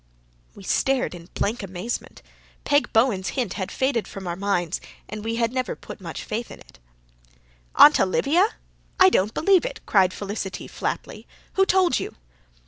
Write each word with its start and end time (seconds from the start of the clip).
We 0.55 0.63
stared 0.63 1.13
in 1.13 1.29
blank 1.35 1.61
amazement. 1.61 2.23
Peg 2.63 2.91
Bowen's 2.91 3.27
hint 3.37 3.53
had 3.53 3.71
faded 3.71 4.07
from 4.07 4.25
our 4.25 4.35
minds 4.35 4.81
and 5.07 5.23
we 5.23 5.35
had 5.35 5.53
never 5.53 5.75
put 5.75 6.01
much 6.01 6.23
faith 6.23 6.49
in 6.49 6.57
it. 6.59 6.79
"Aunt 7.75 7.99
Olivia! 7.99 8.55
I 8.99 9.09
don't 9.09 9.35
believe 9.35 9.63
it," 9.63 9.79
cried 9.85 10.11
Felicity 10.11 10.67
flatly. 10.67 11.27
"Who 11.53 11.67
told 11.67 11.99
you?" 11.99 12.15